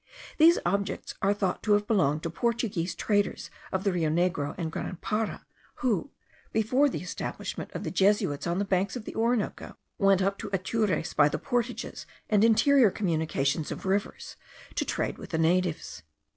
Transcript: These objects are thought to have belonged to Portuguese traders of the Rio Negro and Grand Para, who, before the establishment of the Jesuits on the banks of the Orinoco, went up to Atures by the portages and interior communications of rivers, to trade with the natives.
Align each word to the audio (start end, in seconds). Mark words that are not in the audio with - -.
These 0.39 0.57
objects 0.65 1.13
are 1.21 1.31
thought 1.31 1.61
to 1.61 1.73
have 1.73 1.85
belonged 1.85 2.23
to 2.23 2.31
Portuguese 2.31 2.95
traders 2.95 3.51
of 3.71 3.83
the 3.83 3.91
Rio 3.91 4.09
Negro 4.09 4.55
and 4.57 4.71
Grand 4.71 4.99
Para, 4.99 5.45
who, 5.75 6.09
before 6.51 6.89
the 6.89 7.03
establishment 7.03 7.69
of 7.73 7.83
the 7.83 7.91
Jesuits 7.91 8.47
on 8.47 8.57
the 8.57 8.65
banks 8.65 8.95
of 8.95 9.05
the 9.05 9.13
Orinoco, 9.13 9.77
went 9.99 10.23
up 10.23 10.39
to 10.39 10.49
Atures 10.51 11.13
by 11.13 11.29
the 11.29 11.37
portages 11.37 12.07
and 12.31 12.43
interior 12.43 12.89
communications 12.89 13.71
of 13.71 13.85
rivers, 13.85 14.37
to 14.73 14.85
trade 14.85 15.19
with 15.19 15.29
the 15.29 15.37
natives. 15.37 16.01